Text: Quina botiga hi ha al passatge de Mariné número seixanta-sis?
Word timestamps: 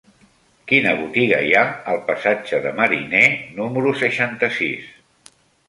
Quina 0.69 0.93
botiga 1.01 1.41
hi 1.47 1.51
ha 1.57 1.61
al 1.93 2.01
passatge 2.09 2.61
de 2.65 2.73
Mariné 2.81 3.23
número 3.61 3.95
seixanta-sis? 4.03 4.93